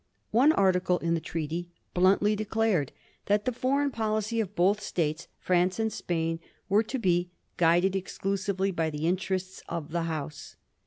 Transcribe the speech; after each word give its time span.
One 0.31 0.51
article 0.53 0.97
in 0.97 1.13
the 1.13 1.19
treaty 1.19 1.69
bluntly 1.93 2.35
declared 2.35 2.91
that 3.27 3.45
the 3.45 3.51
foreign 3.51 3.91
policy 3.91 4.39
of 4.39 4.55
both 4.55 4.81
States, 4.81 5.27
France 5.37 5.77
and 5.77 5.93
Spain, 5.93 6.39
was 6.67 6.87
to 6.87 6.97
be 6.97 7.29
guided 7.57 7.95
exclusively 7.95 8.71
by 8.71 8.89
the 8.89 9.05
interests 9.07 9.61
of 9.69 9.91
the 9.91 10.01
House." 10.09 10.55